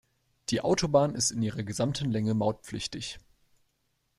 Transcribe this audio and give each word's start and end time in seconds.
Die 0.49 0.61
Autobahn 0.61 1.13
ist 1.13 1.29
in 1.29 1.43
ihrer 1.43 1.61
gesamten 1.61 2.09
Länge 2.09 2.33
mautpflichtig. 2.33 3.19